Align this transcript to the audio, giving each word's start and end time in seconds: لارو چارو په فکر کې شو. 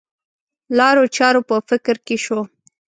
لارو 0.77 1.03
چارو 1.17 1.41
په 1.49 1.55
فکر 1.69 1.95
کې 2.05 2.15
شو. 2.23 2.39